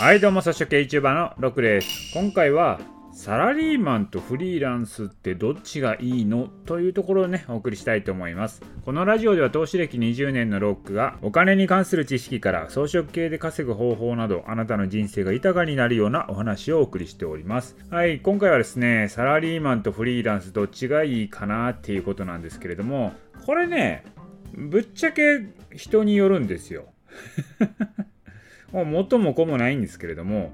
[0.00, 2.14] はいどうも、草食系 YouTuber のロックです。
[2.14, 2.80] 今回は、
[3.12, 8.62] サラリーマンとフリーランスってどっちがいいのというところをね、お送りしたいと思います。
[8.86, 17.76] このラジオでは投資歴20年のロックが、お金に関する知識から装飾系で稼ぐ方法など、あなたの人生が豊かになるようなお話をお送りしております。
[17.90, 23.12] はい、今回はですね、サラリーマンとフリーランスどっちがいいかなっていうことなんですけれども、
[23.44, 24.04] これね、
[24.54, 25.40] ぶっちゃけ
[25.76, 26.86] 人によるんですよ。
[28.72, 30.52] もう元も子もないんですけれども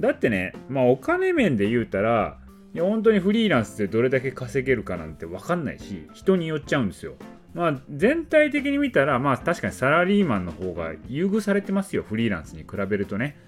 [0.00, 2.38] だってねまあお金面で言うたら
[2.74, 7.14] 本当にフリーランスでどれだけ稼げるかなんて分かんないし人によっちゃうんですよ。
[7.54, 13.38] まあ全体的に見たらまあ確かにサラリーマンの方が優遇されてますよフリーランスに比べるとね。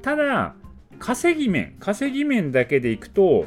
[0.00, 0.54] ただ
[0.98, 3.44] 稼ぎ面稼ぎ面だけでいくと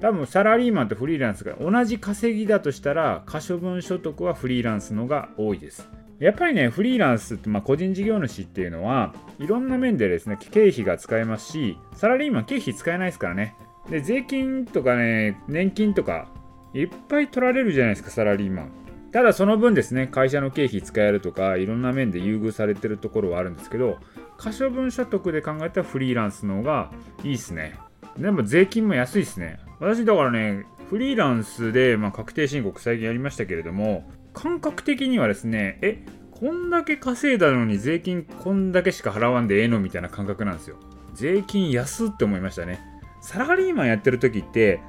[0.00, 5.88] 多分サラリーマンとフリーランスが同じ稼ぎだとしたら可処分所得はフリーランスのが多いです。
[6.20, 13.56] やっぱりね、フリーランスって、まあ、個人事業主っていうのは、いろんな面でですね、経費が使えますし、サラリーマン経費使えないですからね。
[13.88, 16.28] で、税金とかね、年金とか、
[16.74, 18.70] いっぱい取られるじゃないですか、サラリーマン。
[19.12, 23.98] ただその分ですね、会社の経費使えるとか、いろんな面で優遇されてるところはあるんですけど、
[24.36, 26.92] 可処分所得で考えたらフリーランスの方が
[27.24, 27.74] いいっすね。
[28.18, 29.58] でも税金も安いっすね。
[29.80, 40.78] 私だからね、フリーランスで、まあ、確定申告最近やりましたけれども、感覚的にはですね、え、こんだけ稼いだのに税金こんだけしか払わんでええのみたいな感覚なんですよ。
[41.14, 42.80] 税金安って思いましたね。
[43.20, 44.80] サラリーマンやってる時って、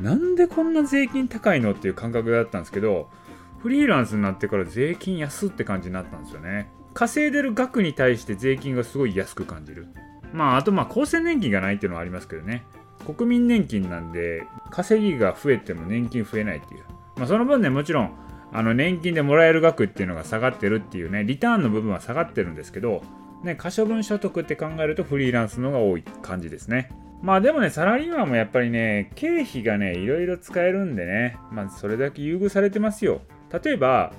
[0.00, 3.10] なんでこんな税金高いのっていう感覚だったんですけど、
[3.58, 6.70] フリーランスになってから税金安って感じになったんですよね。
[6.94, 9.88] 稼いでる額に対して税金がすごい安く感じる。
[10.32, 12.64] まあ、あとまあ、厚生年金がないっていうのはありますけどね。
[13.06, 16.84] 国民年金なんで、稼ぎが増えても年金増えないっていう。
[17.16, 18.12] まあ、その分ね、もちろん、
[18.52, 23.02] あの年金でもらえる額っていうのが下がってるっていうね、リターンの部分は下がってるんですけど、
[23.44, 26.90] ね、可処分所得って考えるとフリーランスのが多い感じですね。
[27.22, 33.20] まあでもね、サラリーマンもやっぱりね、経費がね、いろいろ使えるんでね、まあそれだけ優遇されてますよ。
[33.62, 34.12] 例えば、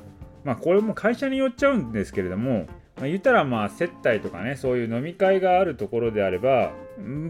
[0.43, 2.67] まあこれも会社によっちゃうんですけれども、
[2.97, 6.71] まあ、言ったらまあ接待とかねそういう飲み会があるところであれば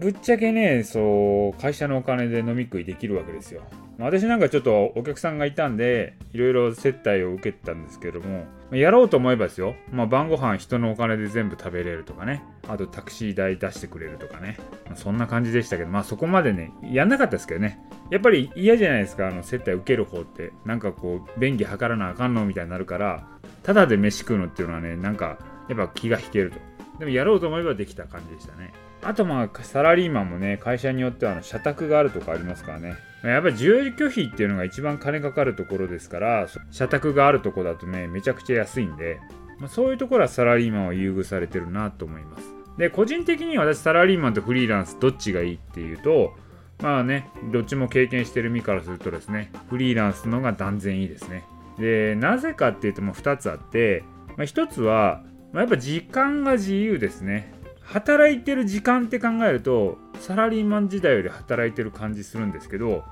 [0.00, 3.62] ぶっちゃけねそう会社のお金で飲み食いできるわけですよ。
[3.98, 12.42] 私なんかちょっとお客さんがいたんでいろいろ接待を受けてたんですけどもやろうと思えばですよ、まあ、晩ご飯人のお金で全部食べれるとかね。
[12.68, 14.56] あとタクシー代出してくれるとかね、
[14.86, 17.78] まあ、そんな感じでしたけどまあそこまでねやんなかったですけどね。
[18.10, 20.52] やっぱり嫌じゃないですかあの接待受ける方って。
[20.64, 22.44] なんかこう便宜図らなあかんの？
[22.44, 23.26] みたいになるから
[23.62, 26.58] ただで飯食うのっていうのはねなんかやっぱ気が引けると。
[26.98, 28.72] でもやろうと思えばできた感じでしたね。
[29.04, 32.96] あとまあサラリーマンもね、会社によってはあの社宅があるとかありますからね。
[33.22, 39.20] やっぱり住居費っていうのが一番金かかるところですから、社宅があるとこだとね、めちゃくちゃ安いんで、
[39.58, 42.52] まあ、そういうところはサラリーマンは優遇されてるなと思います。
[42.78, 46.34] で、個人的に私サラリーマンとフリーランスどっちがいいっていうと、
[46.80, 51.44] まあね、どっちも経験してる身からするとですね、フリーランスのが断然いいですね。
[51.78, 54.02] で、なぜかっていうともう2つあって、
[54.36, 57.54] まあ、1つは、まあ、やっぱ時間が自由ですね。
[57.84, 63.04] 働いてる時間って考えると、サラリーマン時代より働いてる感じするんですけど、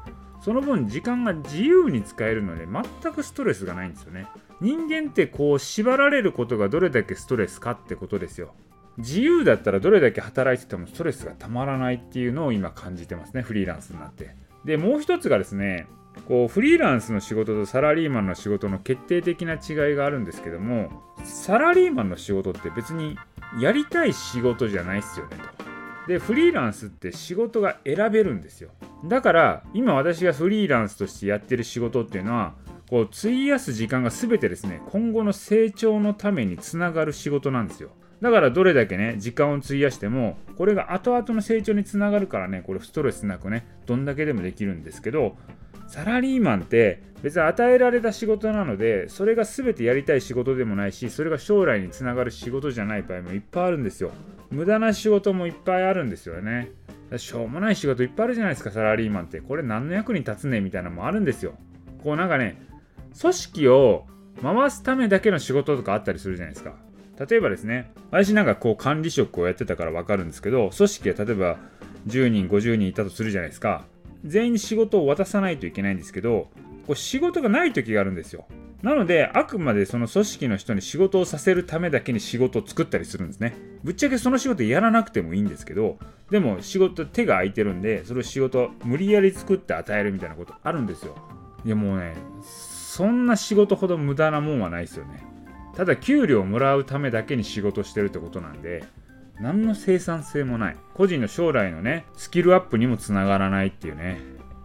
[0.43, 4.27] その分時間が自由に使えるので全くストレスがないんですよね。
[4.61, 8.55] 人間ってこう縛られることがどれだけストレスかってことですよ。
[8.97, 14.35] 自由だったらどれだけ働いててもストレスがたまらないっていうのを今感じてますね、フリーランスになって。
[14.65, 15.87] で、もう一つがですね、
[16.27, 20.91] こうフリーランスの仕事とサラリーマンの仕事の決定的な違いがあるんですけども
[21.25, 23.17] サラリーマンの仕事って別に
[23.59, 25.71] やりたい仕事じゃないっすよねと。
[26.11, 28.71] でフリーランスって仕事が選べるんですよ
[29.05, 32.55] だから今私がフリーランスとしてやってる仕事っていうのは
[32.89, 37.91] こう費やす時間が全てですね今後の成長のためにつながる仕事なんですよ
[38.21, 45.37] だからどれだけね時間を費やしてもこれが後々の成長につながるからねこれストレスなくねどんだけでもできるんですけど
[45.91, 54.13] サラリーマンって別に与えられた仕事なのでそれが全てやりたい仕事でもないしそれが将来につながる仕事じゃない場合もいっぱいあるんですよ。
[54.51, 56.71] 無駄な仕事もいっぱいあるんですよね。
[57.17, 59.41] しょうもない仕事いっぱいあるじゃないですかサラリーマンって。
[59.41, 61.55] これ何の役に立つねみたいなのもあるんですよ。
[62.05, 62.63] こうなんかね
[63.21, 64.07] 組織を
[64.41, 66.77] 回すためだけの仕事とかあったりするじゃないですか。
[67.29, 71.59] 例えばですね私なんかこう管理職をやってたから分かるんですけど組織は例えば
[72.07, 73.85] 10人50人いたとするじゃないですか。
[74.25, 76.49] 全員に仕事を渡さないといけないんですけど
[76.87, 78.47] こう仕事がない時があるんですよ。
[78.83, 83.55] なのであくまでその組織の人に仕事をさせるためだけに仕事を作ったりするんですね。
[83.85, 85.99] ぶっちゃけその仕事やらなくてもいいんですけど
[86.31, 91.15] でも仕事手が空いてるんでそれを仕事無理やり作って与えるみたいなことあるんですよ。
[91.65, 95.25] いやもうねそんな仕事ほど無駄なもんはないですよね。
[95.77, 98.85] ただ給料をもらうためだけに仕事してるってことなんで
[99.41, 100.77] 何の生産性もない。
[100.95, 104.21] 個人の将来のねスキルアップにもつながらないっていうね。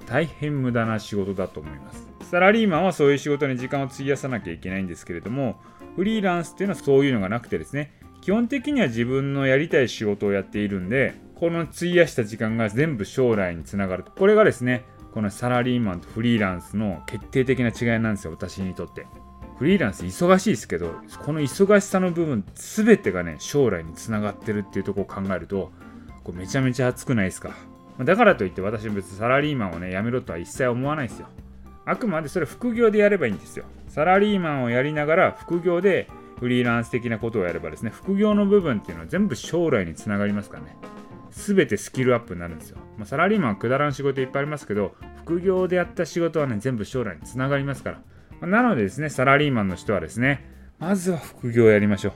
[0.06, 2.08] 大変無駄な仕事だと思います。
[2.30, 5.58] サラリーマンはそういう仕事に時間を費やさなきゃいけないんですけれども
[5.96, 7.94] フリーランスっていうのはそういうのがなくてですね。
[8.22, 14.84] 基本的には自分のやりたい仕事をやっているんでこの費やした時間が全部将来につながるこれがですね
[15.14, 19.06] このサラリーマンとフリーランスの決定的な違いなんですよ私にとって。
[19.58, 25.72] フリーランス忙しいですけどこの忙しさの部分全てがね将来につながってるっていうとこを考えると
[26.24, 27.52] これめちゃめちゃ熱くないですか。
[28.00, 31.28] だからといって私別にサラリーマンをねやめろとは一切思わないですよ。
[31.86, 33.66] あくまでそれ副業でやればいいんですよ。
[33.88, 36.10] サラリーマンをやりながら副業で
[36.40, 40.76] フリーランス的なことをやればですね副業の部分っていうのは全部将来につながりますからね。
[41.32, 48.02] 全てスキルアップになるんですよ、まあ、サラリーマンはくだらん仕事いっぱいありますけど副業でやった仕事はね全部将来につながりますから。
[48.42, 50.46] なのでですね、サラリーマンの人はですね、
[50.80, 52.14] まずは副業をやりましょ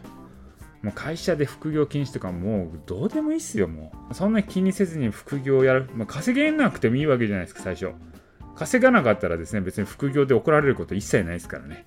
[0.82, 0.86] う。
[0.86, 4.14] もう会社で副業禁止とかもうどうでもいいっすよ、もう。
[4.14, 5.90] そんな気にせずに副業をやる。
[5.94, 7.92] まあ、稼げなくてもいいわけじゃないですか、最初。
[8.56, 11.86] 稼がなかったらですね、別に副業で怒られること一切ないですからね。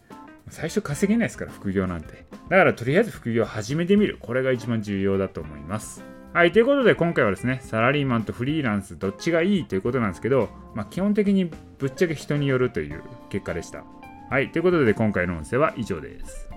[0.49, 2.27] 最初稼げないですから、副業なんて。
[2.49, 4.19] だからとりあえず副業を始めてみる。
[4.21, 6.05] これが一番重要だと思います。
[6.35, 13.85] はい、ということで今回はですね、サラリーマンとフリーランスどっちがいいということなんですけど、まあ、基本的にぶっちゃけ人によるという結果でした。
[14.33, 16.52] はい、ということで今回の音声は以上です。